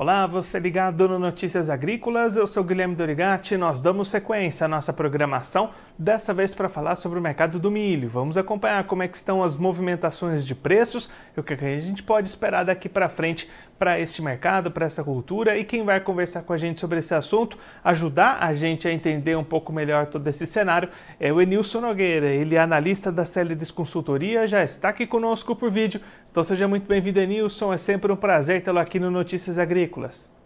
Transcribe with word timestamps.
Olá, 0.00 0.26
você 0.26 0.58
ligado 0.58 1.06
no 1.06 1.18
Notícias 1.18 1.68
Agrícolas, 1.68 2.34
eu 2.34 2.46
sou 2.46 2.64
Guilherme 2.64 2.94
Dorigati. 2.94 3.54
Nós 3.58 3.82
damos 3.82 4.08
sequência 4.08 4.64
à 4.64 4.68
nossa 4.68 4.94
programação, 4.94 5.72
dessa 5.98 6.32
vez 6.32 6.54
para 6.54 6.70
falar 6.70 6.96
sobre 6.96 7.18
o 7.18 7.22
mercado 7.22 7.58
do 7.58 7.70
milho. 7.70 8.08
Vamos 8.08 8.38
acompanhar 8.38 8.84
como 8.84 9.02
é 9.02 9.08
que 9.08 9.18
estão 9.18 9.42
as 9.42 9.58
movimentações 9.58 10.46
de 10.46 10.54
preços 10.54 11.10
e 11.36 11.40
o 11.40 11.42
que 11.42 11.52
a 11.52 11.78
gente 11.78 12.02
pode 12.02 12.30
esperar 12.30 12.64
daqui 12.64 12.88
para 12.88 13.10
frente 13.10 13.46
para 13.80 13.98
este 13.98 14.20
mercado, 14.20 14.70
para 14.70 14.84
essa 14.84 15.02
cultura. 15.02 15.56
E 15.56 15.64
quem 15.64 15.82
vai 15.82 15.98
conversar 16.00 16.42
com 16.42 16.52
a 16.52 16.58
gente 16.58 16.78
sobre 16.78 16.98
esse 16.98 17.14
assunto, 17.14 17.56
ajudar 17.82 18.36
a 18.42 18.52
gente 18.52 18.86
a 18.86 18.92
entender 18.92 19.34
um 19.38 19.42
pouco 19.42 19.72
melhor 19.72 20.04
todo 20.04 20.28
esse 20.28 20.46
cenário, 20.46 20.90
é 21.18 21.32
o 21.32 21.40
Enilson 21.40 21.80
Nogueira. 21.80 22.26
Ele 22.26 22.56
é 22.56 22.58
analista 22.58 23.10
da 23.10 23.24
Célides 23.24 23.70
Consultoria, 23.70 24.46
já 24.46 24.62
está 24.62 24.90
aqui 24.90 25.06
conosco 25.06 25.56
por 25.56 25.70
vídeo. 25.70 25.98
Então 26.30 26.44
seja 26.44 26.68
muito 26.68 26.86
bem-vindo, 26.86 27.20
Enilson. 27.20 27.72
É 27.72 27.78
sempre 27.78 28.12
um 28.12 28.16
prazer 28.16 28.62
tê-lo 28.62 28.78
aqui 28.78 29.00
no 29.00 29.10
Notícias 29.10 29.58
Agrícolas. 29.58 30.39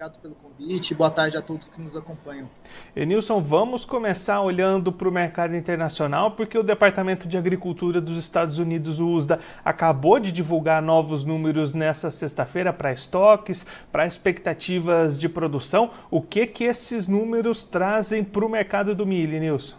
Obrigado 0.00 0.18
pelo 0.22 0.34
convite. 0.34 0.94
Boa 0.94 1.10
tarde 1.10 1.36
a 1.36 1.42
todos 1.42 1.68
que 1.68 1.78
nos 1.78 1.94
acompanham. 1.94 2.48
Enilson, 2.96 3.38
vamos 3.38 3.84
começar 3.84 4.40
olhando 4.40 4.90
para 4.90 5.06
o 5.06 5.12
mercado 5.12 5.54
internacional, 5.54 6.30
porque 6.30 6.56
o 6.56 6.62
Departamento 6.62 7.28
de 7.28 7.36
Agricultura 7.36 8.00
dos 8.00 8.16
Estados 8.16 8.58
Unidos, 8.58 8.98
o 8.98 9.06
USDA, 9.06 9.40
acabou 9.62 10.18
de 10.18 10.32
divulgar 10.32 10.80
novos 10.80 11.22
números 11.22 11.74
nessa 11.74 12.10
sexta-feira 12.10 12.72
para 12.72 12.94
estoques, 12.94 13.66
para 13.92 14.06
expectativas 14.06 15.18
de 15.18 15.28
produção. 15.28 15.90
O 16.10 16.22
que 16.22 16.46
que 16.46 16.64
esses 16.64 17.06
números 17.06 17.62
trazem 17.62 18.24
para 18.24 18.46
o 18.46 18.48
mercado 18.48 18.94
do 18.94 19.04
milho, 19.04 19.36
Enilson? 19.36 19.76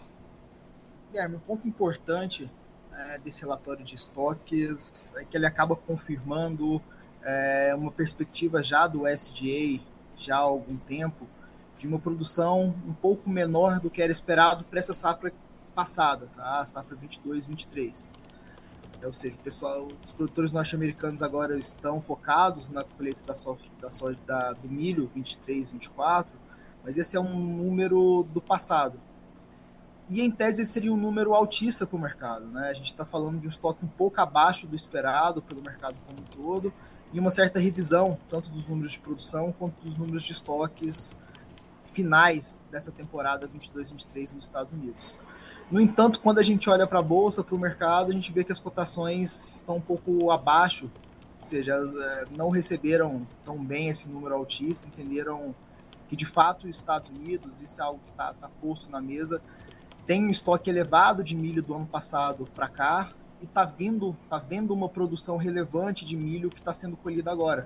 Guilherme, 1.11 1.37
um 1.37 1.39
ponto 1.39 1.67
importante 1.67 2.47
é, 2.93 3.17
desse 3.17 3.41
relatório 3.41 3.83
de 3.83 3.95
estoques 3.95 5.15
é 5.17 5.25
que 5.25 5.35
ele 5.35 5.47
acaba 5.47 5.75
confirmando 5.75 6.79
é, 7.23 7.73
uma 7.75 7.91
perspectiva 7.91 8.61
já 8.61 8.85
do 8.85 9.07
SDA 9.07 9.89
já 10.25 10.37
há 10.37 10.39
algum 10.39 10.77
tempo 10.77 11.27
de 11.77 11.87
uma 11.87 11.99
produção 11.99 12.75
um 12.85 12.93
pouco 12.93 13.29
menor 13.29 13.79
do 13.79 13.89
que 13.89 14.01
era 14.01 14.11
esperado 14.11 14.63
para 14.65 14.79
essa 14.79 14.93
safra 14.93 15.33
passada, 15.73 16.27
tá? 16.35 16.59
a 16.59 16.65
safra 16.65 16.95
22, 16.95 17.45
23. 17.45 18.11
É, 19.01 19.07
ou 19.07 19.13
seja, 19.13 19.35
o 19.35 19.39
pessoal, 19.39 19.87
os 20.03 20.13
produtores 20.13 20.51
norte-americanos 20.51 21.23
agora 21.23 21.57
estão 21.57 22.01
focados 22.01 22.67
na 22.67 22.83
colheita 22.83 23.21
da 23.25 23.33
soja, 23.33 23.65
da 23.79 23.89
soja 23.89 24.19
da, 24.27 24.53
do 24.53 24.69
milho 24.69 25.09
23, 25.13 25.69
24, 25.69 26.31
mas 26.83 26.97
esse 26.97 27.17
é 27.17 27.19
um 27.19 27.39
número 27.39 28.23
do 28.31 28.41
passado 28.41 28.99
e 30.11 30.21
em 30.21 30.29
tese 30.29 30.65
seria 30.65 30.91
um 30.91 30.97
número 30.97 31.33
altista 31.33 31.87
para 31.87 31.95
o 31.95 31.99
mercado. 31.99 32.45
Né? 32.45 32.67
A 32.67 32.73
gente 32.73 32.87
está 32.87 33.05
falando 33.05 33.39
de 33.39 33.47
um 33.47 33.49
estoque 33.49 33.85
um 33.85 33.87
pouco 33.87 34.19
abaixo 34.19 34.67
do 34.67 34.75
esperado 34.75 35.41
pelo 35.41 35.61
mercado 35.61 35.95
como 36.05 36.19
um 36.19 36.23
todo 36.23 36.73
e 37.13 37.19
uma 37.19 37.31
certa 37.31 37.59
revisão, 37.59 38.17
tanto 38.29 38.49
dos 38.49 38.67
números 38.67 38.93
de 38.93 38.99
produção 38.99 39.51
quanto 39.51 39.83
dos 39.83 39.97
números 39.97 40.23
de 40.23 40.31
estoques 40.31 41.13
finais 41.91 42.61
dessa 42.71 42.91
temporada 42.91 43.47
22-23 43.47 44.33
nos 44.33 44.43
Estados 44.43 44.73
Unidos. 44.73 45.17
No 45.69 45.79
entanto, 45.79 46.19
quando 46.19 46.39
a 46.39 46.43
gente 46.43 46.69
olha 46.69 46.87
para 46.87 46.99
a 46.99 47.03
bolsa, 47.03 47.43
para 47.43 47.55
o 47.55 47.59
mercado, 47.59 48.11
a 48.11 48.13
gente 48.13 48.31
vê 48.31 48.43
que 48.43 48.51
as 48.51 48.59
cotações 48.59 49.55
estão 49.55 49.77
um 49.77 49.81
pouco 49.81 50.31
abaixo, 50.31 50.85
ou 50.85 51.43
seja, 51.43 51.73
elas 51.73 51.95
é, 51.95 52.25
não 52.35 52.49
receberam 52.49 53.25
tão 53.43 53.63
bem 53.63 53.89
esse 53.89 54.07
número 54.09 54.35
altista, 54.35 54.85
entenderam 54.87 55.55
que 56.07 56.15
de 56.15 56.25
fato 56.25 56.67
os 56.67 56.75
Estados 56.75 57.09
Unidos, 57.09 57.61
isso 57.61 57.79
é 57.79 57.83
algo 57.83 57.99
que 58.05 58.11
está 58.11 58.33
tá 58.33 58.49
posto 58.61 58.89
na 58.89 59.01
mesa, 59.01 59.41
tem 60.05 60.25
um 60.25 60.29
estoque 60.29 60.69
elevado 60.69 61.23
de 61.23 61.35
milho 61.35 61.61
do 61.61 61.73
ano 61.73 61.85
passado 61.85 62.47
para 62.53 62.67
cá 62.67 63.09
e 63.41 63.45
está 63.45 63.65
vindo, 63.65 64.15
tá 64.29 64.37
vendo 64.37 64.73
uma 64.73 64.87
produção 64.87 65.35
relevante 65.35 66.05
de 66.05 66.15
milho 66.15 66.49
que 66.49 66.59
está 66.59 66.71
sendo 66.71 66.95
colhida 66.95 67.31
agora. 67.31 67.65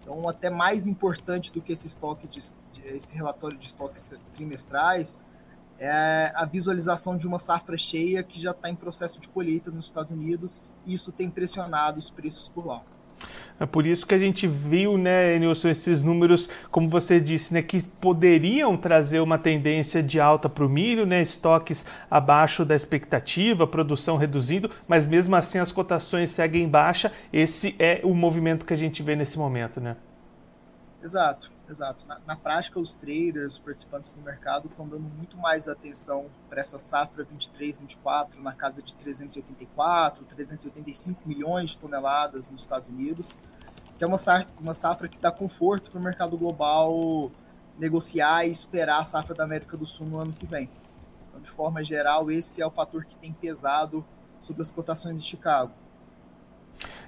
Então, 0.00 0.28
até 0.28 0.50
mais 0.50 0.86
importante 0.86 1.52
do 1.52 1.60
que 1.60 1.72
esse 1.72 1.86
estoque 1.86 2.26
de, 2.26 2.40
esse 2.86 3.14
relatório 3.14 3.56
de 3.56 3.66
estoques 3.66 4.10
trimestrais 4.34 5.22
é 5.78 6.32
a 6.34 6.44
visualização 6.44 7.16
de 7.16 7.26
uma 7.26 7.38
safra 7.38 7.76
cheia 7.76 8.22
que 8.22 8.40
já 8.40 8.52
está 8.52 8.70
em 8.70 8.76
processo 8.76 9.20
de 9.20 9.28
colheita 9.28 9.70
nos 9.70 9.86
Estados 9.86 10.12
Unidos 10.12 10.60
e 10.86 10.94
isso 10.94 11.10
tem 11.12 11.28
pressionado 11.28 11.98
os 11.98 12.10
preços 12.10 12.48
por 12.48 12.66
lá. 12.66 12.82
É 13.58 13.66
por 13.66 13.86
isso 13.86 14.06
que 14.06 14.14
a 14.14 14.18
gente 14.18 14.46
viu, 14.46 14.98
né, 14.98 15.38
Nilson, 15.38 15.68
esses 15.68 16.02
números, 16.02 16.48
como 16.70 16.88
você 16.88 17.20
disse, 17.20 17.54
né, 17.54 17.62
que 17.62 17.80
poderiam 18.00 18.76
trazer 18.76 19.20
uma 19.20 19.38
tendência 19.38 20.02
de 20.02 20.20
alta 20.20 20.48
para 20.48 20.66
o 20.66 20.68
milho, 20.68 21.06
né, 21.06 21.22
estoques 21.22 21.86
abaixo 22.10 22.64
da 22.64 22.74
expectativa, 22.74 23.66
produção 23.66 24.16
reduzindo, 24.16 24.70
mas 24.88 25.06
mesmo 25.06 25.36
assim 25.36 25.58
as 25.58 25.70
cotações 25.70 26.30
seguem 26.30 26.68
baixa. 26.68 27.12
Esse 27.32 27.76
é 27.78 28.00
o 28.02 28.12
movimento 28.12 28.66
que 28.66 28.74
a 28.74 28.76
gente 28.76 29.02
vê 29.02 29.14
nesse 29.14 29.38
momento, 29.38 29.80
né? 29.80 29.96
Exato, 31.02 31.52
exato. 31.68 32.06
Na, 32.06 32.20
na, 32.26 32.36
prática, 32.36 32.78
os 32.78 32.94
traders, 32.94 33.54
os 33.54 33.58
participantes 33.58 34.10
do 34.10 34.20
mercado 34.20 34.68
estão 34.68 34.86
dando 34.86 35.02
muito 35.02 35.36
mais 35.36 35.68
atenção 35.68 36.26
para 36.48 36.60
essa 36.60 36.78
safra 36.78 37.24
23, 37.24 37.78
24, 37.78 38.42
na 38.42 38.52
casa 38.52 38.82
de 38.82 38.94
384, 38.94 40.24
385 40.24 41.28
milhões 41.28 41.70
de 41.70 41.78
toneladas 41.78 42.50
nos 42.50 42.60
Estados 42.60 42.88
Unidos, 42.88 43.38
que 43.96 44.04
é 44.04 44.06
uma 44.06 44.18
safra, 44.18 44.48
uma 44.60 44.74
safra 44.74 45.08
que 45.08 45.18
dá 45.18 45.30
conforto 45.30 45.90
para 45.90 46.00
o 46.00 46.02
mercado 46.02 46.36
global 46.36 47.30
negociar 47.78 48.46
e 48.46 48.50
esperar 48.50 49.00
a 49.00 49.04
safra 49.04 49.34
da 49.34 49.44
América 49.44 49.76
do 49.76 49.86
Sul 49.86 50.06
no 50.06 50.20
ano 50.20 50.32
que 50.32 50.46
vem. 50.46 50.70
Então, 51.28 51.40
de 51.40 51.50
forma 51.50 51.82
geral, 51.82 52.30
esse 52.30 52.62
é 52.62 52.66
o 52.66 52.70
fator 52.70 53.04
que 53.04 53.16
tem 53.16 53.32
pesado 53.32 54.04
sobre 54.40 54.62
as 54.62 54.70
cotações 54.70 55.22
de 55.22 55.28
Chicago. 55.28 55.72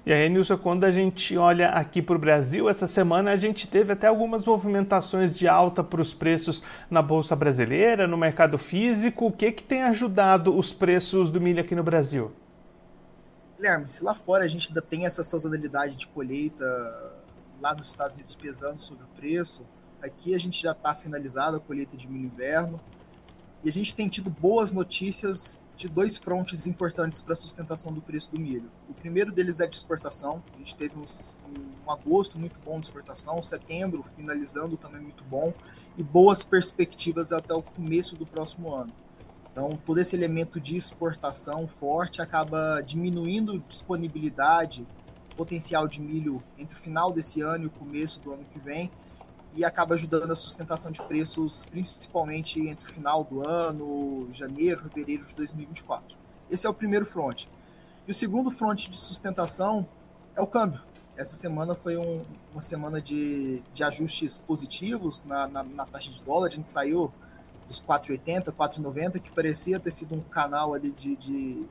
E 0.07 0.13
aí, 0.13 0.29
Nilson, 0.29 0.57
quando 0.57 0.85
a 0.85 0.89
gente 0.89 1.37
olha 1.37 1.71
aqui 1.71 2.01
para 2.01 2.15
o 2.15 2.19
Brasil, 2.19 2.69
essa 2.69 2.87
semana 2.87 3.31
a 3.31 3.35
gente 3.35 3.67
teve 3.67 3.91
até 3.91 4.07
algumas 4.07 4.45
movimentações 4.45 5.35
de 5.35 5.49
alta 5.49 5.83
para 5.83 5.99
os 5.99 6.13
preços 6.13 6.63
na 6.89 7.01
Bolsa 7.01 7.35
Brasileira, 7.35 8.07
no 8.07 8.15
mercado 8.15 8.57
físico. 8.57 9.25
O 9.25 9.31
que, 9.33 9.51
que 9.51 9.61
tem 9.61 9.83
ajudado 9.83 10.57
os 10.57 10.71
preços 10.71 11.29
do 11.29 11.41
milho 11.41 11.59
aqui 11.59 11.75
no 11.75 11.83
Brasil? 11.83 12.31
Guilherme, 13.57 13.89
se 13.89 14.01
lá 14.01 14.15
fora 14.15 14.45
a 14.45 14.47
gente 14.47 14.69
ainda 14.69 14.81
tem 14.81 15.05
essa 15.05 15.23
sazonalidade 15.23 15.97
de 15.97 16.07
colheita 16.07 16.63
lá 17.59 17.75
nos 17.75 17.89
Estados 17.89 18.15
Unidos 18.15 18.33
pesando 18.33 18.79
sobre 18.79 19.03
o 19.03 19.07
preço, 19.07 19.63
aqui 20.01 20.33
a 20.33 20.39
gente 20.39 20.63
já 20.63 20.71
está 20.71 20.95
finalizado 20.95 21.57
a 21.57 21.59
colheita 21.59 21.97
de 21.97 22.07
milho 22.07 22.27
inverno 22.27 22.79
e 23.61 23.67
a 23.67 23.71
gente 23.73 23.93
tem 23.93 24.07
tido 24.07 24.29
boas 24.29 24.71
notícias 24.71 25.59
de 25.77 25.87
dois 25.87 26.17
frontes 26.17 26.65
importantes 26.65 27.21
para 27.21 27.33
a 27.33 27.35
sustentação 27.35 27.93
do 27.93 28.01
preço 28.01 28.31
do 28.31 28.39
milho. 28.39 28.69
O 28.89 28.95
primeiro 28.95 29.31
deles 29.31 29.59
é 29.59 29.67
de 29.67 29.75
exportação. 29.75 30.43
A 30.55 30.57
gente 30.57 30.75
teve 30.75 30.97
uns, 30.97 31.37
um, 31.45 31.87
um, 31.87 31.91
agosto 31.91 32.39
muito 32.39 32.59
bom 32.65 32.79
de 32.79 32.87
exportação, 32.87 33.41
setembro 33.43 34.03
finalizando 34.15 34.75
também 34.75 34.99
muito 34.99 35.23
bom 35.23 35.53
e 35.95 36.01
boas 36.01 36.41
perspectivas 36.41 37.31
até 37.31 37.53
o 37.53 37.61
começo 37.61 38.15
do 38.15 38.25
próximo 38.25 38.73
ano. 38.73 38.91
Então, 39.51 39.77
todo 39.85 39.99
esse 39.99 40.15
elemento 40.15 40.59
de 40.59 40.75
exportação 40.75 41.67
forte 41.67 42.23
acaba 42.23 42.81
diminuindo 42.81 43.59
disponibilidade, 43.69 44.85
potencial 45.35 45.87
de 45.87 46.01
milho 46.01 46.41
entre 46.57 46.75
o 46.75 46.79
final 46.79 47.11
desse 47.13 47.41
ano 47.41 47.65
e 47.65 47.67
o 47.67 47.71
começo 47.71 48.19
do 48.19 48.33
ano 48.33 48.43
que 48.51 48.59
vem, 48.59 48.89
e 49.53 49.65
acaba 49.65 49.95
ajudando 49.95 50.31
a 50.31 50.35
sustentação 50.35 50.91
de 50.91 51.01
preços, 51.01 51.63
principalmente 51.69 52.59
entre 52.59 52.85
o 52.85 52.89
final 52.89 53.23
do 53.23 53.45
ano, 53.47 54.27
janeiro, 54.31 54.81
fevereiro 54.83 55.25
de 55.25 55.33
2024. 55.33 56.17
Esse 56.49 56.67
é 56.67 56.69
o 56.69 56.73
primeiro 56.73 57.05
front. 57.05 57.45
E 58.07 58.11
o 58.11 58.13
segundo 58.13 58.51
front 58.51 58.87
de 58.87 58.95
sustentação 58.95 59.87
é 60.35 60.41
o 60.41 60.47
câmbio. 60.47 60.81
Essa 61.17 61.35
semana 61.35 61.73
foi 61.73 61.97
um, 61.97 62.23
uma 62.53 62.61
semana 62.61 63.01
de, 63.01 63.61
de 63.73 63.83
ajustes 63.83 64.37
positivos 64.37 65.23
na, 65.25 65.47
na, 65.47 65.63
na, 65.63 65.85
taxa 65.85 66.11
de 66.11 66.21
dólar. 66.21 66.47
A 66.47 66.51
gente 66.51 66.69
saiu 66.69 67.11
dos 67.65 67.81
4,80, 67.81 68.51
4,90, 68.51 69.19
que 69.19 69.31
parecia 69.31 69.79
ter 69.79 69.91
sido 69.91 70.13
um 70.15 70.21
canal 70.21 70.73
ali 70.75 70.91
de, 70.91 71.15
de, 71.15 71.65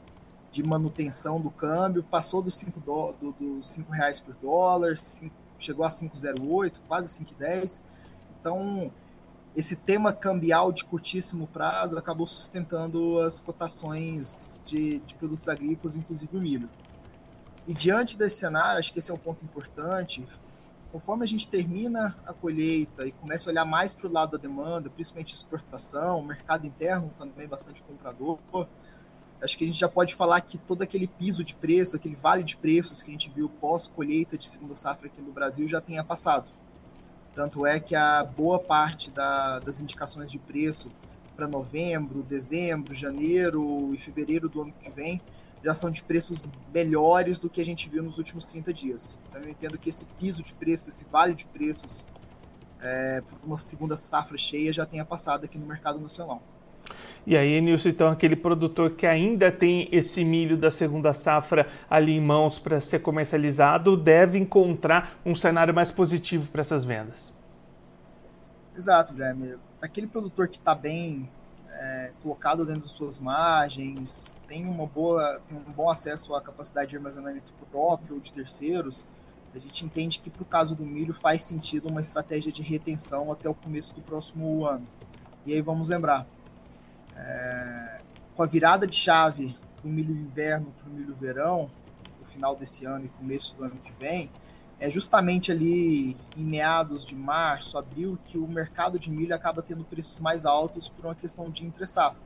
de 0.50 0.62
manutenção 0.62 1.40
do 1.40 1.50
câmbio, 1.50 2.02
passou 2.02 2.42
dos 2.42 2.56
5, 2.56 2.80
do, 2.80 3.12
do, 3.12 3.32
dos 3.32 3.68
5 3.68 3.92
reais 3.92 4.18
por 4.18 4.34
dólar, 4.34 4.96
5, 4.96 5.32
chegou 5.58 5.84
a 5.84 5.88
5,08, 5.88 6.74
quase 6.86 7.24
5,10. 7.24 7.80
Então, 8.40 8.92
esse 9.56 9.74
tema 9.74 10.12
cambial 10.12 10.70
de 10.70 10.84
curtíssimo 10.84 11.46
prazo 11.46 11.96
acabou 11.96 12.26
sustentando 12.26 13.18
as 13.20 13.40
cotações 13.40 14.60
de, 14.66 14.98
de 15.00 15.14
produtos 15.14 15.48
agrícolas, 15.48 15.96
inclusive 15.96 16.36
o 16.36 16.40
milho. 16.40 16.68
E 17.66 17.72
diante 17.72 18.16
desse 18.16 18.36
cenário, 18.36 18.78
acho 18.78 18.92
que 18.92 18.98
esse 18.98 19.10
é 19.10 19.14
um 19.14 19.18
ponto 19.18 19.44
importante, 19.44 20.24
conforme 20.92 21.24
a 21.24 21.26
gente 21.26 21.48
termina 21.48 22.14
a 22.24 22.32
colheita 22.32 23.06
e 23.06 23.12
começa 23.12 23.48
a 23.48 23.50
olhar 23.50 23.64
mais 23.64 23.92
para 23.92 24.06
o 24.06 24.12
lado 24.12 24.32
da 24.32 24.38
demanda, 24.38 24.88
principalmente 24.88 25.34
exportação, 25.34 26.22
mercado 26.22 26.66
interno 26.66 27.10
também 27.18 27.48
bastante 27.48 27.82
comprador, 27.82 28.38
acho 29.46 29.56
que 29.56 29.64
a 29.64 29.66
gente 29.66 29.78
já 29.78 29.88
pode 29.88 30.14
falar 30.14 30.40
que 30.42 30.58
todo 30.58 30.82
aquele 30.82 31.06
piso 31.06 31.42
de 31.42 31.54
preço, 31.54 31.96
aquele 31.96 32.16
vale 32.16 32.44
de 32.44 32.56
preços 32.56 33.02
que 33.02 33.10
a 33.10 33.12
gente 33.12 33.30
viu 33.30 33.48
pós-colheita 33.48 34.36
de 34.36 34.46
segunda 34.46 34.76
safra 34.76 35.06
aqui 35.06 35.22
no 35.22 35.32
Brasil 35.32 35.66
já 35.66 35.80
tenha 35.80 36.04
passado. 36.04 36.50
Tanto 37.34 37.64
é 37.64 37.80
que 37.80 37.94
a 37.94 38.24
boa 38.24 38.58
parte 38.58 39.10
da, 39.10 39.58
das 39.60 39.80
indicações 39.80 40.30
de 40.30 40.38
preço 40.38 40.88
para 41.34 41.46
novembro, 41.46 42.22
dezembro, 42.22 42.94
janeiro 42.94 43.94
e 43.94 43.98
fevereiro 43.98 44.48
do 44.48 44.62
ano 44.62 44.72
que 44.72 44.90
vem 44.90 45.20
já 45.62 45.74
são 45.74 45.90
de 45.90 46.02
preços 46.02 46.42
melhores 46.72 47.38
do 47.38 47.48
que 47.48 47.60
a 47.60 47.64
gente 47.64 47.88
viu 47.88 48.02
nos 48.02 48.18
últimos 48.18 48.44
30 48.44 48.72
dias. 48.72 49.18
Então 49.28 49.40
eu 49.42 49.50
entendo 49.50 49.78
que 49.78 49.88
esse 49.88 50.04
piso 50.18 50.42
de 50.42 50.52
preço, 50.54 50.88
esse 50.88 51.04
vale 51.04 51.34
de 51.34 51.46
preços, 51.46 52.04
é, 52.80 53.22
uma 53.44 53.56
segunda 53.56 53.96
safra 53.96 54.36
cheia 54.36 54.72
já 54.72 54.86
tenha 54.86 55.04
passado 55.04 55.44
aqui 55.44 55.58
no 55.58 55.66
mercado 55.66 55.98
nacional. 55.98 56.42
E 57.26 57.36
aí, 57.36 57.60
Nilson, 57.60 57.88
então 57.88 58.08
aquele 58.08 58.36
produtor 58.36 58.92
que 58.92 59.04
ainda 59.04 59.50
tem 59.50 59.88
esse 59.90 60.24
milho 60.24 60.56
da 60.56 60.70
segunda 60.70 61.12
safra 61.12 61.68
ali 61.90 62.12
em 62.12 62.20
mãos 62.20 62.56
para 62.56 62.80
ser 62.80 63.00
comercializado 63.00 63.96
deve 63.96 64.38
encontrar 64.38 65.18
um 65.26 65.34
cenário 65.34 65.74
mais 65.74 65.90
positivo 65.90 66.48
para 66.52 66.60
essas 66.60 66.84
vendas. 66.84 67.34
Exato, 68.76 69.12
Guilherme. 69.12 69.56
Aquele 69.82 70.06
produtor 70.06 70.46
que 70.46 70.58
está 70.58 70.72
bem 70.72 71.28
é, 71.68 72.12
colocado 72.22 72.64
dentro 72.64 72.82
das 72.82 72.92
suas 72.92 73.18
margens, 73.18 74.32
tem 74.46 74.64
uma 74.64 74.86
boa, 74.86 75.40
tem 75.48 75.58
um 75.58 75.72
bom 75.72 75.90
acesso 75.90 76.32
à 76.32 76.40
capacidade 76.40 76.90
de 76.90 76.96
armazenamento 76.96 77.52
próprio 77.70 78.14
ou 78.14 78.20
de 78.20 78.32
terceiros, 78.32 79.06
a 79.54 79.58
gente 79.58 79.84
entende 79.84 80.20
que 80.20 80.28
para 80.28 80.42
o 80.42 80.46
caso 80.46 80.74
do 80.74 80.84
milho 80.84 81.14
faz 81.14 81.42
sentido 81.42 81.88
uma 81.88 82.00
estratégia 82.00 82.52
de 82.52 82.62
retenção 82.62 83.32
até 83.32 83.48
o 83.48 83.54
começo 83.54 83.94
do 83.94 84.02
próximo 84.02 84.66
ano. 84.66 84.86
E 85.46 85.54
aí 85.54 85.62
vamos 85.62 85.88
lembrar, 85.88 86.26
é, 87.16 87.98
com 88.34 88.42
a 88.42 88.46
virada 88.46 88.86
de 88.86 88.94
chave 88.94 89.56
do 89.82 89.88
milho 89.88 90.14
inverno 90.14 90.72
para 90.72 90.88
o 90.88 90.92
milho 90.92 91.14
verão, 91.14 91.70
no 92.20 92.26
final 92.26 92.54
desse 92.54 92.84
ano 92.84 93.06
e 93.06 93.08
começo 93.08 93.54
do 93.56 93.64
ano 93.64 93.76
que 93.76 93.92
vem, 93.98 94.30
é 94.78 94.90
justamente 94.90 95.50
ali 95.50 96.16
em 96.36 96.44
meados 96.44 97.04
de 97.04 97.14
março, 97.14 97.78
abril, 97.78 98.18
que 98.26 98.36
o 98.36 98.46
mercado 98.46 98.98
de 98.98 99.10
milho 99.10 99.34
acaba 99.34 99.62
tendo 99.62 99.84
preços 99.84 100.20
mais 100.20 100.44
altos 100.44 100.88
por 100.88 101.06
uma 101.06 101.14
questão 101.14 101.50
de 101.50 101.64
entre 101.64 101.86
safra. 101.86 102.20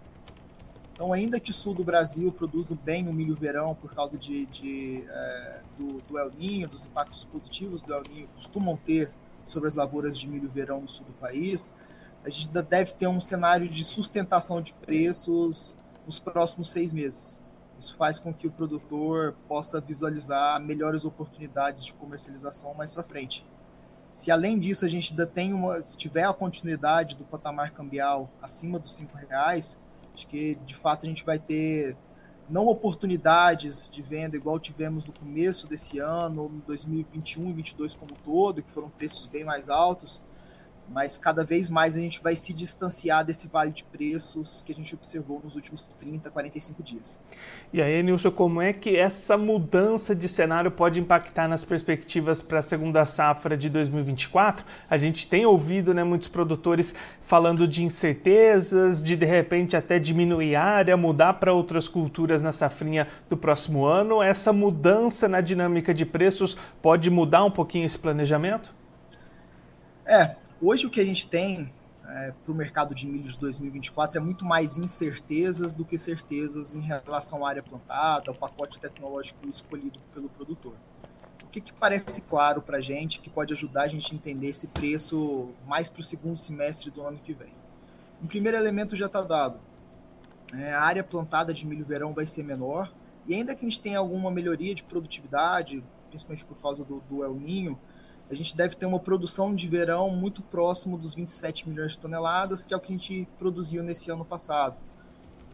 Então, 0.92 1.12
ainda 1.12 1.40
que 1.40 1.50
o 1.50 1.54
sul 1.54 1.72
do 1.72 1.84
Brasil 1.84 2.30
produza 2.30 2.74
bem 2.74 3.08
o 3.08 3.12
milho 3.12 3.34
verão 3.34 3.74
por 3.74 3.94
causa 3.94 4.18
de, 4.18 4.44
de 4.46 5.04
é, 5.08 5.60
do, 5.76 5.98
do, 6.02 6.18
El 6.18 6.30
Ninho, 6.32 6.68
dos 6.68 6.84
impactos 6.84 7.24
positivos 7.24 7.82
do 7.82 7.94
El 7.94 8.02
Ninho 8.10 8.28
costumam 8.34 8.76
ter 8.76 9.10
sobre 9.46 9.68
as 9.68 9.74
lavouras 9.74 10.18
de 10.18 10.28
milho 10.28 10.50
verão 10.50 10.82
no 10.82 10.88
sul 10.88 11.06
do 11.06 11.12
país, 11.14 11.72
a 12.24 12.28
gente 12.28 12.48
deve 12.48 12.92
ter 12.92 13.06
um 13.06 13.20
cenário 13.20 13.68
de 13.68 13.82
sustentação 13.82 14.60
de 14.60 14.72
preços 14.74 15.74
nos 16.04 16.18
próximos 16.18 16.70
seis 16.70 16.92
meses. 16.92 17.38
Isso 17.78 17.94
faz 17.94 18.18
com 18.18 18.32
que 18.32 18.46
o 18.46 18.50
produtor 18.50 19.34
possa 19.48 19.80
visualizar 19.80 20.60
melhores 20.60 21.04
oportunidades 21.04 21.84
de 21.84 21.94
comercialização 21.94 22.74
mais 22.74 22.92
para 22.92 23.02
frente. 23.02 23.46
Se 24.12 24.30
além 24.30 24.58
disso 24.58 24.84
a 24.84 24.88
gente 24.88 25.12
ainda 25.12 25.26
tem 25.26 25.54
uma, 25.54 25.80
se 25.80 25.96
tiver 25.96 26.24
a 26.24 26.32
continuidade 26.32 27.16
do 27.16 27.24
patamar 27.24 27.70
cambial 27.70 28.30
acima 28.42 28.78
dos 28.78 28.92
cinco 28.92 29.16
reais, 29.16 29.80
acho 30.14 30.26
que 30.26 30.56
de 30.66 30.74
fato 30.74 31.06
a 31.06 31.08
gente 31.08 31.24
vai 31.24 31.38
ter 31.38 31.96
não 32.50 32.66
oportunidades 32.66 33.88
de 33.88 34.02
venda 34.02 34.36
igual 34.36 34.58
tivemos 34.58 35.04
no 35.06 35.12
começo 35.12 35.68
desse 35.68 36.00
ano, 36.00 36.62
2021 36.66 37.42
e 37.42 37.44
2022 37.44 37.96
como 37.96 38.12
todo, 38.12 38.62
que 38.62 38.70
foram 38.72 38.90
preços 38.90 39.26
bem 39.26 39.44
mais 39.44 39.70
altos, 39.70 40.20
mas 40.90 41.16
cada 41.16 41.44
vez 41.44 41.68
mais 41.68 41.96
a 41.96 42.00
gente 42.00 42.20
vai 42.20 42.34
se 42.34 42.52
distanciar 42.52 43.24
desse 43.24 43.46
vale 43.46 43.70
de 43.70 43.84
preços 43.84 44.60
que 44.66 44.72
a 44.72 44.74
gente 44.74 44.92
observou 44.92 45.40
nos 45.42 45.54
últimos 45.54 45.84
30, 45.84 46.28
45 46.30 46.82
dias. 46.82 47.20
E 47.72 47.80
aí, 47.80 48.02
Nilson, 48.02 48.32
como 48.32 48.60
é 48.60 48.72
que 48.72 48.96
essa 48.96 49.38
mudança 49.38 50.16
de 50.16 50.26
cenário 50.26 50.70
pode 50.70 50.98
impactar 50.98 51.46
nas 51.46 51.64
perspectivas 51.64 52.42
para 52.42 52.58
a 52.58 52.62
segunda 52.62 53.06
safra 53.06 53.56
de 53.56 53.70
2024? 53.70 54.66
A 54.88 54.96
gente 54.96 55.28
tem 55.28 55.46
ouvido 55.46 55.94
né, 55.94 56.02
muitos 56.02 56.26
produtores 56.26 56.94
falando 57.22 57.68
de 57.68 57.84
incertezas, 57.84 59.00
de 59.00 59.14
de 59.14 59.24
repente 59.24 59.76
até 59.76 60.00
diminuir 60.00 60.56
a 60.56 60.64
área, 60.64 60.96
mudar 60.96 61.34
para 61.34 61.52
outras 61.52 61.86
culturas 61.86 62.42
na 62.42 62.50
safrinha 62.50 63.06
do 63.28 63.36
próximo 63.36 63.84
ano. 63.84 64.20
Essa 64.20 64.52
mudança 64.52 65.28
na 65.28 65.40
dinâmica 65.40 65.94
de 65.94 66.04
preços 66.04 66.58
pode 66.82 67.08
mudar 67.08 67.44
um 67.44 67.50
pouquinho 67.50 67.86
esse 67.86 67.98
planejamento? 67.98 68.74
É, 70.04 70.34
Hoje 70.62 70.86
o 70.86 70.90
que 70.90 71.00
a 71.00 71.04
gente 71.04 71.26
tem 71.26 71.72
é, 72.06 72.34
para 72.44 72.52
o 72.52 72.54
mercado 72.54 72.94
de 72.94 73.06
milho 73.06 73.30
de 73.30 73.38
2024 73.38 74.18
é 74.18 74.20
muito 74.20 74.44
mais 74.44 74.76
incertezas 74.76 75.74
do 75.74 75.86
que 75.86 75.96
certezas 75.96 76.74
em 76.74 76.82
relação 76.82 77.46
à 77.46 77.48
área 77.48 77.62
plantada, 77.62 78.24
ao 78.28 78.34
pacote 78.34 78.78
tecnológico 78.78 79.48
escolhido 79.48 79.98
pelo 80.12 80.28
produtor. 80.28 80.74
O 81.42 81.46
que, 81.46 81.62
que 81.62 81.72
parece 81.72 82.20
claro 82.20 82.60
para 82.60 82.76
a 82.76 82.80
gente 82.82 83.20
que 83.20 83.30
pode 83.30 83.54
ajudar 83.54 83.84
a 83.84 83.88
gente 83.88 84.12
a 84.12 84.14
entender 84.14 84.48
esse 84.48 84.66
preço 84.66 85.48
mais 85.66 85.88
para 85.88 86.00
o 86.00 86.04
segundo 86.04 86.36
semestre 86.36 86.90
do 86.90 87.00
ano 87.06 87.16
que 87.16 87.32
vem? 87.32 87.54
Um 88.22 88.26
primeiro 88.26 88.58
elemento 88.58 88.94
já 88.94 89.06
está 89.06 89.22
dado. 89.22 89.58
É, 90.52 90.74
a 90.74 90.82
área 90.82 91.02
plantada 91.02 91.54
de 91.54 91.66
milho 91.66 91.86
verão 91.86 92.12
vai 92.12 92.26
ser 92.26 92.42
menor, 92.42 92.92
e 93.26 93.34
ainda 93.34 93.54
que 93.54 93.64
a 93.64 93.68
gente 93.68 93.80
tenha 93.80 93.98
alguma 93.98 94.30
melhoria 94.30 94.74
de 94.74 94.82
produtividade, 94.82 95.82
principalmente 96.10 96.44
por 96.44 96.58
causa 96.58 96.84
do, 96.84 97.00
do 97.08 97.24
El 97.24 97.32
Ninho, 97.34 97.78
a 98.30 98.34
gente 98.34 98.56
deve 98.56 98.76
ter 98.76 98.86
uma 98.86 99.00
produção 99.00 99.54
de 99.54 99.66
verão 99.66 100.08
muito 100.10 100.40
próximo 100.40 100.96
dos 100.96 101.14
27 101.14 101.68
milhões 101.68 101.92
de 101.92 101.98
toneladas, 101.98 102.62
que 102.62 102.72
é 102.72 102.76
o 102.76 102.80
que 102.80 102.94
a 102.94 102.96
gente 102.96 103.28
produziu 103.36 103.82
nesse 103.82 104.08
ano 104.08 104.24
passado. 104.24 104.76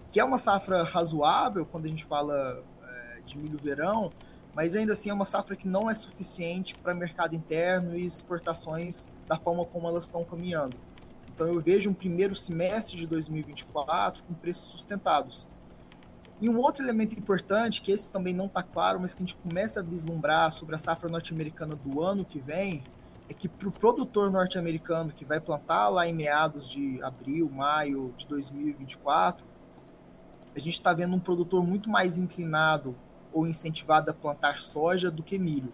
Que 0.08 0.20
é 0.20 0.24
uma 0.24 0.38
safra 0.38 0.82
razoável 0.82 1.64
quando 1.64 1.86
a 1.86 1.88
gente 1.88 2.04
fala 2.04 2.62
é, 2.82 3.20
de 3.22 3.38
milho 3.38 3.58
verão, 3.58 4.12
mas 4.54 4.74
ainda 4.74 4.92
assim 4.92 5.08
é 5.08 5.14
uma 5.14 5.24
safra 5.24 5.56
que 5.56 5.66
não 5.66 5.90
é 5.90 5.94
suficiente 5.94 6.74
para 6.74 6.94
mercado 6.94 7.34
interno 7.34 7.96
e 7.96 8.04
exportações 8.04 9.08
da 9.26 9.38
forma 9.38 9.64
como 9.64 9.88
elas 9.88 10.04
estão 10.04 10.22
caminhando. 10.22 10.76
Então 11.34 11.46
eu 11.46 11.60
vejo 11.60 11.88
um 11.88 11.94
primeiro 11.94 12.34
semestre 12.34 12.98
de 12.98 13.06
2024 13.06 14.22
com 14.24 14.34
preços 14.34 14.70
sustentados. 14.70 15.46
E 16.40 16.48
um 16.50 16.60
outro 16.60 16.84
elemento 16.84 17.18
importante, 17.18 17.80
que 17.80 17.90
esse 17.90 18.08
também 18.08 18.34
não 18.34 18.46
está 18.46 18.62
claro, 18.62 19.00
mas 19.00 19.14
que 19.14 19.22
a 19.22 19.26
gente 19.26 19.36
começa 19.36 19.80
a 19.80 19.82
vislumbrar 19.82 20.52
sobre 20.52 20.74
a 20.74 20.78
safra 20.78 21.08
norte-americana 21.08 21.74
do 21.76 22.02
ano 22.02 22.24
que 22.24 22.38
vem, 22.38 22.82
é 23.28 23.34
que 23.34 23.48
para 23.48 23.68
o 23.68 23.72
produtor 23.72 24.30
norte-americano 24.30 25.12
que 25.12 25.24
vai 25.24 25.40
plantar 25.40 25.88
lá 25.88 26.06
em 26.06 26.12
meados 26.12 26.68
de 26.68 27.02
abril, 27.02 27.50
maio 27.50 28.14
de 28.18 28.26
2024, 28.26 29.44
a 30.54 30.58
gente 30.58 30.74
está 30.74 30.92
vendo 30.92 31.14
um 31.14 31.20
produtor 31.20 31.64
muito 31.66 31.88
mais 31.88 32.18
inclinado 32.18 32.94
ou 33.32 33.46
incentivado 33.46 34.10
a 34.10 34.14
plantar 34.14 34.58
soja 34.58 35.10
do 35.10 35.22
que 35.22 35.38
milho. 35.38 35.72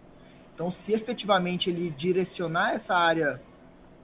Então, 0.54 0.70
se 0.70 0.92
efetivamente 0.92 1.70
ele 1.70 1.90
direcionar 1.90 2.72
essa 2.72 2.96
área 2.96 3.40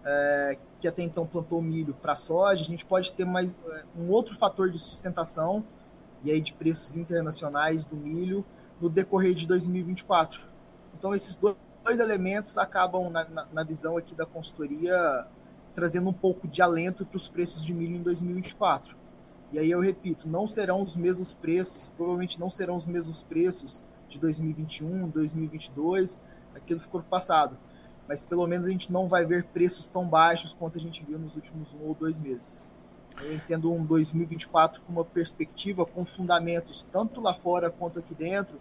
é, 0.04 0.58
que 0.80 0.88
até 0.88 1.02
então 1.02 1.24
plantou 1.24 1.60
milho 1.60 1.94
para 1.94 2.16
soja, 2.16 2.62
a 2.62 2.66
gente 2.66 2.84
pode 2.84 3.12
ter 3.12 3.24
mais 3.24 3.56
é, 3.66 3.84
um 3.96 4.10
outro 4.10 4.36
fator 4.36 4.70
de 4.70 4.78
sustentação 4.78 5.64
e 6.24 6.30
aí 6.30 6.40
de 6.40 6.52
preços 6.52 6.96
internacionais 6.96 7.84
do 7.84 7.96
milho 7.96 8.44
no 8.80 8.88
decorrer 8.88 9.34
de 9.34 9.46
2024. 9.46 10.46
Então, 10.96 11.14
esses 11.14 11.34
dois, 11.34 11.56
elementos 11.98 12.58
acabam, 12.58 13.08
na, 13.10 13.24
na, 13.28 13.46
na, 13.52 13.62
visão 13.62 13.96
aqui 13.96 14.14
da 14.14 14.26
consultoria, 14.26 15.26
trazendo 15.74 16.10
um 16.10 16.12
pouco 16.12 16.46
de 16.46 16.60
alento 16.60 17.06
para 17.06 17.16
os 17.16 17.28
preços 17.28 17.64
de 17.64 17.72
milho 17.72 17.96
em 17.96 18.02
2024. 18.02 18.96
E 19.50 19.58
aí 19.58 19.70
eu 19.70 19.80
repito, 19.80 20.28
não 20.28 20.46
serão 20.46 20.82
os 20.82 20.94
mesmos 20.94 21.32
preços, 21.32 21.88
provavelmente 21.88 22.38
não 22.38 22.50
serão 22.50 22.76
os 22.76 22.86
mesmos 22.86 23.22
preços 23.22 23.82
de 24.08 24.18
2021, 24.18 25.08
2022, 25.08 26.20
aquilo 26.54 26.80
ficou 26.80 27.02
passado. 27.02 27.56
Mas 28.06 28.22
pelo 28.22 28.46
menos 28.46 28.66
a 28.66 28.70
gente 28.70 28.92
não 28.92 29.08
vai 29.08 29.24
ver 29.24 29.44
preços 29.44 29.86
tão 29.86 30.06
baixos 30.06 30.52
quanto 30.52 30.76
a 30.76 30.80
gente 30.80 31.04
viu 31.04 31.18
nos 31.18 31.34
últimos 31.34 31.72
um 31.72 31.86
ou 31.86 31.94
dois 31.94 32.18
meses. 32.18 32.68
Eu 33.22 33.34
entendo 33.34 33.72
um 33.72 33.84
2024 33.84 34.80
com 34.82 34.92
uma 34.92 35.04
perspectiva 35.04 35.84
com 35.84 36.04
fundamentos 36.04 36.86
tanto 36.92 37.20
lá 37.20 37.34
fora 37.34 37.70
quanto 37.70 37.98
aqui 37.98 38.14
dentro, 38.14 38.60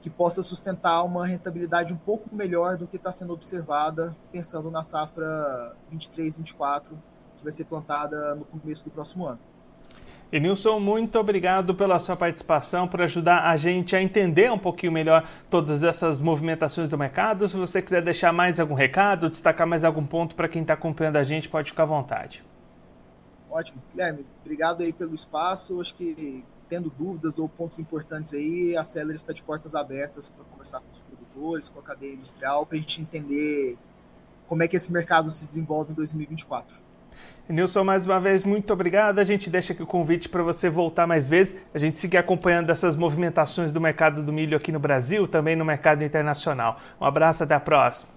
que 0.00 0.08
possa 0.08 0.42
sustentar 0.42 1.02
uma 1.02 1.26
rentabilidade 1.26 1.92
um 1.92 1.96
pouco 1.96 2.34
melhor 2.34 2.76
do 2.76 2.86
que 2.86 2.96
está 2.96 3.12
sendo 3.12 3.32
observada, 3.32 4.16
pensando 4.32 4.70
na 4.70 4.82
safra 4.82 5.76
23-24, 5.92 6.84
que 7.36 7.42
vai 7.42 7.52
ser 7.52 7.64
plantada 7.64 8.34
no 8.34 8.44
começo 8.44 8.84
do 8.84 8.90
próximo 8.90 9.26
ano. 9.26 9.38
Nilson, 10.32 10.78
muito 10.78 11.18
obrigado 11.18 11.74
pela 11.74 11.98
sua 11.98 12.16
participação, 12.16 12.86
por 12.86 13.02
ajudar 13.02 13.48
a 13.48 13.56
gente 13.56 13.96
a 13.96 14.02
entender 14.02 14.50
um 14.52 14.58
pouquinho 14.58 14.92
melhor 14.92 15.28
todas 15.50 15.82
essas 15.82 16.20
movimentações 16.20 16.88
do 16.88 16.96
mercado. 16.96 17.48
Se 17.48 17.56
você 17.56 17.82
quiser 17.82 18.00
deixar 18.00 18.32
mais 18.32 18.60
algum 18.60 18.74
recado, 18.74 19.28
destacar 19.28 19.66
mais 19.66 19.82
algum 19.82 20.06
ponto 20.06 20.36
para 20.36 20.48
quem 20.48 20.62
está 20.62 20.74
acompanhando 20.74 21.16
a 21.16 21.24
gente, 21.24 21.48
pode 21.48 21.70
ficar 21.70 21.82
à 21.82 21.86
vontade. 21.86 22.44
Ótimo. 23.50 23.82
Guilherme, 23.90 24.24
obrigado 24.42 24.82
aí 24.82 24.92
pelo 24.92 25.14
espaço. 25.14 25.80
Acho 25.80 25.94
que 25.94 26.44
tendo 26.68 26.88
dúvidas 26.88 27.38
ou 27.38 27.48
pontos 27.48 27.80
importantes 27.80 28.32
aí, 28.32 28.76
a 28.76 28.84
Celer 28.84 29.16
está 29.16 29.32
de 29.32 29.42
portas 29.42 29.74
abertas 29.74 30.28
para 30.28 30.44
conversar 30.44 30.80
com 30.80 30.92
os 30.92 31.00
produtores, 31.00 31.68
com 31.68 31.80
a 31.80 31.82
cadeia 31.82 32.14
industrial, 32.14 32.64
para 32.64 32.76
a 32.76 32.80
gente 32.80 33.02
entender 33.02 33.76
como 34.48 34.62
é 34.62 34.68
que 34.68 34.76
esse 34.76 34.92
mercado 34.92 35.30
se 35.30 35.44
desenvolve 35.44 35.90
em 35.92 35.94
2024. 35.94 36.76
Nilson, 37.48 37.82
mais 37.82 38.06
uma 38.06 38.20
vez, 38.20 38.44
muito 38.44 38.72
obrigado. 38.72 39.18
A 39.18 39.24
gente 39.24 39.50
deixa 39.50 39.72
aqui 39.72 39.82
o 39.82 39.86
convite 39.86 40.28
para 40.28 40.42
você 40.42 40.70
voltar 40.70 41.06
mais 41.06 41.26
vezes, 41.26 41.60
a 41.74 41.78
gente 41.78 41.98
seguir 41.98 42.18
acompanhando 42.18 42.70
essas 42.70 42.94
movimentações 42.94 43.72
do 43.72 43.80
mercado 43.80 44.22
do 44.22 44.32
milho 44.32 44.56
aqui 44.56 44.70
no 44.70 44.78
Brasil, 44.78 45.26
também 45.26 45.56
no 45.56 45.64
mercado 45.64 46.04
internacional. 46.04 46.78
Um 47.00 47.04
abraço, 47.04 47.42
até 47.42 47.54
a 47.54 47.60
próxima. 47.60 48.10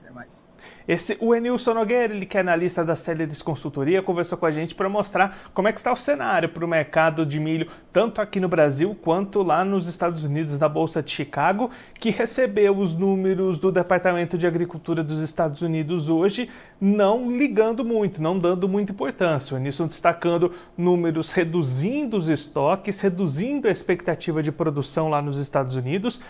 Até 0.00 0.12
mais. 0.12 0.45
Esse, 0.88 1.16
o 1.20 1.34
Enilson 1.34 1.74
Nogueira, 1.74 2.14
ele 2.14 2.24
que 2.24 2.36
é 2.36 2.40
analista 2.40 2.84
da 2.84 2.94
Celeris 2.94 3.42
Consultoria, 3.42 4.00
conversou 4.02 4.38
com 4.38 4.46
a 4.46 4.52
gente 4.52 4.74
para 4.74 4.88
mostrar 4.88 5.50
como 5.52 5.66
é 5.66 5.72
que 5.72 5.78
está 5.78 5.92
o 5.92 5.96
cenário 5.96 6.48
para 6.48 6.64
o 6.64 6.68
mercado 6.68 7.26
de 7.26 7.40
milho, 7.40 7.68
tanto 7.92 8.20
aqui 8.20 8.38
no 8.38 8.48
Brasil 8.48 8.96
quanto 9.02 9.42
lá 9.42 9.64
nos 9.64 9.88
Estados 9.88 10.22
Unidos, 10.22 10.58
na 10.60 10.68
Bolsa 10.68 11.02
de 11.02 11.10
Chicago, 11.10 11.70
que 11.98 12.10
recebeu 12.10 12.78
os 12.78 12.94
números 12.94 13.58
do 13.58 13.72
Departamento 13.72 14.38
de 14.38 14.46
Agricultura 14.46 15.02
dos 15.02 15.20
Estados 15.20 15.60
Unidos 15.60 16.08
hoje, 16.08 16.48
não 16.80 17.30
ligando 17.30 17.84
muito, 17.84 18.22
não 18.22 18.38
dando 18.38 18.68
muita 18.68 18.92
importância. 18.92 19.54
O 19.54 19.58
Enilson 19.58 19.86
destacando 19.86 20.52
números 20.76 21.32
reduzindo 21.32 22.16
os 22.16 22.28
estoques, 22.28 23.00
reduzindo 23.00 23.68
a 23.68 23.70
expectativa 23.70 24.42
de 24.42 24.52
produção 24.52 25.08
lá 25.08 25.22
nos 25.22 25.38
Estados 25.38 25.76
Unidos, 25.76 26.20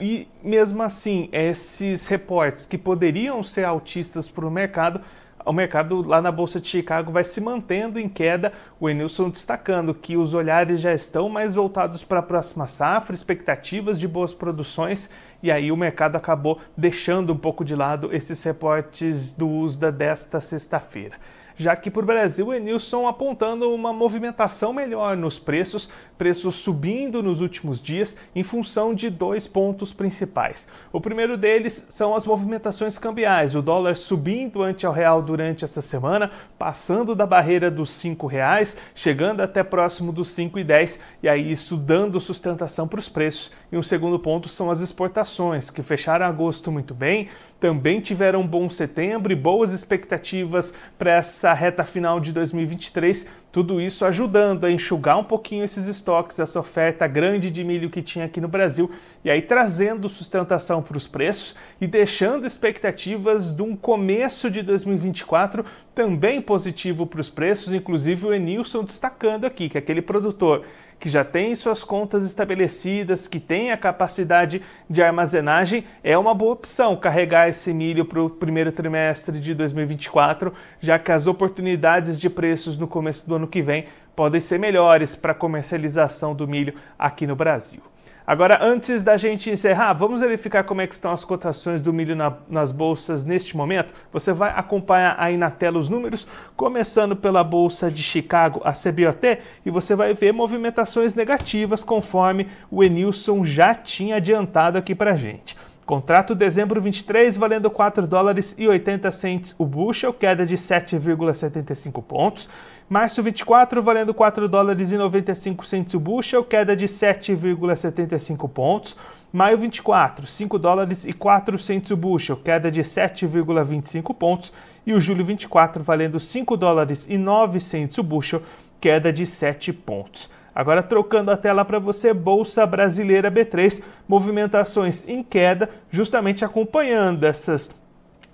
e 0.00 0.26
mesmo 0.42 0.82
assim, 0.82 1.28
esses 1.32 2.06
reportes 2.08 2.66
que 2.66 2.78
poderiam 2.78 3.42
ser 3.42 3.64
altistas 3.64 4.28
para 4.28 4.46
o 4.46 4.50
mercado, 4.50 5.00
o 5.44 5.52
mercado 5.52 6.02
lá 6.02 6.20
na 6.20 6.30
Bolsa 6.30 6.60
de 6.60 6.68
Chicago 6.68 7.10
vai 7.12 7.24
se 7.24 7.40
mantendo 7.40 7.98
em 7.98 8.08
queda. 8.08 8.52
O 8.78 8.88
Enilson 8.88 9.30
destacando 9.30 9.94
que 9.94 10.16
os 10.16 10.34
olhares 10.34 10.80
já 10.80 10.92
estão 10.92 11.28
mais 11.28 11.54
voltados 11.54 12.04
para 12.04 12.20
a 12.20 12.22
próxima 12.22 12.66
safra, 12.66 13.14
expectativas 13.14 13.98
de 13.98 14.06
boas 14.06 14.32
produções, 14.32 15.10
e 15.42 15.50
aí 15.50 15.72
o 15.72 15.76
mercado 15.76 16.16
acabou 16.16 16.60
deixando 16.76 17.32
um 17.32 17.38
pouco 17.38 17.64
de 17.64 17.74
lado 17.74 18.14
esses 18.14 18.42
reportes 18.42 19.32
do 19.34 19.48
USDA 19.48 19.90
desta 19.90 20.40
sexta-feira 20.40 21.16
já 21.56 21.76
que 21.76 21.88
o 21.88 22.02
Brasil 22.02 22.46
o 22.46 22.54
Enilson 22.54 23.06
apontando 23.06 23.72
uma 23.72 23.92
movimentação 23.92 24.72
melhor 24.72 25.16
nos 25.16 25.38
preços, 25.38 25.90
preços 26.22 26.54
subindo 26.54 27.20
nos 27.20 27.40
últimos 27.40 27.82
dias 27.82 28.16
em 28.32 28.44
função 28.44 28.94
de 28.94 29.10
dois 29.10 29.48
pontos 29.48 29.92
principais. 29.92 30.68
O 30.92 31.00
primeiro 31.00 31.36
deles 31.36 31.84
são 31.90 32.14
as 32.14 32.24
movimentações 32.24 32.96
cambiais, 32.96 33.56
o 33.56 33.60
dólar 33.60 33.96
subindo 33.96 34.62
ante 34.62 34.86
ao 34.86 34.92
real 34.92 35.20
durante 35.20 35.64
essa 35.64 35.82
semana, 35.82 36.30
passando 36.56 37.16
da 37.16 37.26
barreira 37.26 37.72
dos 37.72 38.00
R$ 38.00 38.16
reais, 38.30 38.76
chegando 38.94 39.40
até 39.40 39.64
próximo 39.64 40.12
dos 40.12 40.28
5,10 40.36 41.00
e 41.24 41.28
aí 41.28 41.50
isso 41.50 41.76
dando 41.76 42.20
sustentação 42.20 42.86
para 42.86 43.00
os 43.00 43.08
preços. 43.08 43.50
E 43.72 43.76
um 43.76 43.82
segundo 43.82 44.16
ponto 44.16 44.48
são 44.48 44.70
as 44.70 44.80
exportações, 44.80 45.70
que 45.70 45.82
fecharam 45.82 46.24
agosto 46.24 46.70
muito 46.70 46.94
bem, 46.94 47.30
também 47.58 48.00
tiveram 48.00 48.42
um 48.42 48.46
bom 48.46 48.68
setembro 48.70 49.32
e 49.32 49.36
boas 49.36 49.72
expectativas 49.72 50.72
para 50.96 51.12
essa 51.12 51.52
reta 51.52 51.84
final 51.84 52.20
de 52.20 52.32
2023. 52.32 53.28
Tudo 53.52 53.82
isso 53.82 54.06
ajudando 54.06 54.64
a 54.64 54.70
enxugar 54.70 55.18
um 55.18 55.24
pouquinho 55.24 55.62
esses 55.62 55.86
estoques, 55.86 56.38
essa 56.38 56.58
oferta 56.58 57.06
grande 57.06 57.50
de 57.50 57.62
milho 57.62 57.90
que 57.90 58.00
tinha 58.00 58.24
aqui 58.24 58.40
no 58.40 58.48
Brasil, 58.48 58.90
e 59.22 59.30
aí 59.30 59.42
trazendo 59.42 60.08
sustentação 60.08 60.82
para 60.82 60.96
os 60.96 61.06
preços 61.06 61.54
e 61.78 61.86
deixando 61.86 62.46
expectativas 62.46 63.54
de 63.54 63.60
um 63.60 63.76
começo 63.76 64.50
de 64.50 64.62
2024 64.62 65.66
também 65.94 66.40
positivo 66.40 67.06
para 67.06 67.20
os 67.20 67.28
preços, 67.28 67.74
inclusive 67.74 68.26
o 68.26 68.32
Enilson 68.32 68.84
destacando 68.84 69.44
aqui 69.44 69.68
que 69.68 69.76
aquele 69.76 70.00
produtor 70.00 70.64
que 71.02 71.08
já 71.08 71.24
tem 71.24 71.52
suas 71.56 71.82
contas 71.82 72.24
estabelecidas, 72.24 73.26
que 73.26 73.40
tem 73.40 73.72
a 73.72 73.76
capacidade 73.76 74.62
de 74.88 75.02
armazenagem, 75.02 75.84
é 76.04 76.16
uma 76.16 76.32
boa 76.32 76.52
opção 76.52 76.94
carregar 76.94 77.48
esse 77.48 77.74
milho 77.74 78.04
para 78.04 78.22
o 78.22 78.30
primeiro 78.30 78.70
trimestre 78.70 79.40
de 79.40 79.52
2024, 79.52 80.54
já 80.78 81.00
que 81.00 81.10
as 81.10 81.26
oportunidades 81.26 82.20
de 82.20 82.30
preços 82.30 82.78
no 82.78 82.86
começo 82.86 83.28
do 83.28 83.34
ano 83.34 83.48
que 83.48 83.60
vem 83.60 83.86
podem 84.14 84.40
ser 84.40 84.60
melhores 84.60 85.16
para 85.16 85.32
a 85.32 85.34
comercialização 85.34 86.36
do 86.36 86.46
milho 86.46 86.74
aqui 86.96 87.26
no 87.26 87.34
Brasil. 87.34 87.91
Agora, 88.24 88.58
antes 88.62 89.02
da 89.02 89.16
gente 89.16 89.50
encerrar, 89.50 89.92
vamos 89.94 90.20
verificar 90.20 90.62
como 90.62 90.80
é 90.80 90.86
que 90.86 90.94
estão 90.94 91.10
as 91.10 91.24
cotações 91.24 91.80
do 91.80 91.92
milho 91.92 92.14
na, 92.14 92.32
nas 92.48 92.70
bolsas 92.70 93.24
neste 93.24 93.56
momento. 93.56 93.92
Você 94.12 94.32
vai 94.32 94.52
acompanhar 94.54 95.16
aí 95.18 95.36
na 95.36 95.50
tela 95.50 95.78
os 95.78 95.88
números, 95.88 96.26
começando 96.56 97.16
pela 97.16 97.42
bolsa 97.42 97.90
de 97.90 98.02
Chicago, 98.02 98.60
a 98.64 98.72
CBOT, 98.72 99.38
e 99.66 99.70
você 99.70 99.96
vai 99.96 100.14
ver 100.14 100.32
movimentações 100.32 101.14
negativas 101.14 101.82
conforme 101.82 102.46
o 102.70 102.84
Enilson 102.84 103.44
já 103.44 103.74
tinha 103.74 104.16
adiantado 104.16 104.78
aqui 104.78 104.94
para 104.94 105.16
gente. 105.16 105.56
Contrato 105.84 106.32
dezembro 106.32 106.80
23 106.80 107.36
valendo 107.36 107.68
4 107.68 108.06
dólares 108.06 108.54
e 108.56 108.68
80 108.68 109.10
cents 109.10 109.54
o 109.58 109.64
bushel, 109.66 110.12
queda 110.12 110.46
de 110.46 110.56
7,75 110.56 112.00
pontos. 112.02 112.48
Março 112.88 113.20
24 113.20 113.82
valendo 113.82 114.14
4 114.14 114.48
dólares 114.48 114.92
e 114.92 114.96
95 114.96 115.66
cents 115.66 115.94
o 115.94 115.98
bushel, 115.98 116.44
queda 116.44 116.76
de 116.76 116.86
7,75 116.86 118.48
pontos. 118.48 118.96
Maio 119.32 119.58
24, 119.58 120.24
5 120.24 120.58
dólares 120.58 121.04
e 121.04 121.12
4 121.12 121.58
cents 121.58 121.90
o 121.90 121.96
bushel, 121.96 122.36
queda 122.36 122.70
de 122.70 122.82
7,25 122.82 124.14
pontos. 124.14 124.52
E 124.86 124.92
o 124.92 125.00
julho 125.00 125.24
24 125.24 125.82
valendo 125.82 126.20
5 126.20 126.56
dólares 126.56 127.06
e 127.08 127.18
9 127.18 127.58
cents 127.58 127.98
o 127.98 128.04
bushel, 128.04 128.42
queda 128.80 129.12
de 129.12 129.26
7 129.26 129.72
pontos. 129.72 130.30
Agora 130.54 130.82
trocando 130.82 131.30
a 131.30 131.36
tela 131.36 131.64
para 131.64 131.78
você, 131.78 132.12
Bolsa 132.12 132.66
Brasileira 132.66 133.30
B3, 133.30 133.82
movimentações 134.06 135.02
em 135.08 135.22
queda, 135.22 135.70
justamente 135.90 136.44
acompanhando 136.44 137.24
essas 137.24 137.70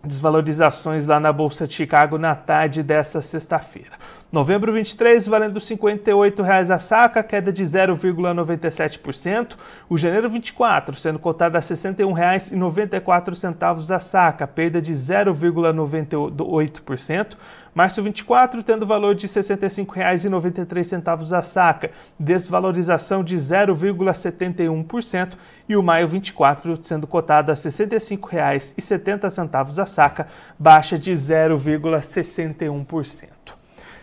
desvalorizações 0.02 1.06
lá 1.06 1.20
na 1.20 1.32
Bolsa 1.32 1.66
de 1.66 1.75
Chicago 1.75 2.18
na 2.18 2.34
tarde 2.34 2.82
dessa 2.82 3.22
sexta-feira. 3.22 3.96
Novembro 4.30 4.70
23, 4.75 5.26
valendo 5.26 5.58
R$ 5.58 5.64
58,00 5.64 6.70
a 6.70 6.78
saca, 6.78 7.22
queda 7.22 7.50
de 7.50 7.64
0,97%. 7.64 9.56
O 9.88 9.96
janeiro 9.96 10.28
24, 10.28 10.94
sendo 10.94 11.18
cotado 11.18 11.56
a 11.56 11.60
R$ 11.60 11.66
61,94 11.66 13.90
a 13.90 13.98
saca, 13.98 14.46
perda 14.46 14.82
de 14.82 14.92
0,98%. 14.92 17.38
Março 17.75 18.02
24, 18.02 18.62
tendo 18.62 18.87
valor 18.87 19.14
de 19.14 19.26
R$ 19.26 19.32
65,93 19.32 21.32
a 21.32 21.42
saca, 21.42 21.90
desvalorização 22.18 23.22
de 23.22 23.37
0,71%. 23.37 25.34
E 25.68 25.76
o 25.76 25.82
maio 25.82 26.08
24, 26.08 26.78
sendo 26.82 27.06
cotado 27.06 27.52
a 27.52 27.54
R$ 27.54 27.60
65,70 27.60 29.78
a 29.78 29.87
saca, 29.87 30.26
baixa 30.58 30.98
de 30.98 31.12
0,61%. 31.12 33.28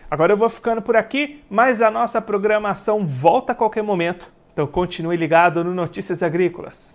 Agora 0.08 0.32
eu 0.32 0.36
vou 0.36 0.48
ficando 0.48 0.80
por 0.80 0.94
aqui, 0.96 1.42
mas 1.50 1.82
a 1.82 1.90
nossa 1.90 2.22
programação 2.22 3.04
volta 3.04 3.50
a 3.52 3.56
qualquer 3.56 3.82
momento. 3.82 4.30
Então 4.52 4.64
continue 4.66 5.16
ligado 5.16 5.64
no 5.64 5.74
Notícias 5.74 6.22
Agrícolas. 6.22 6.94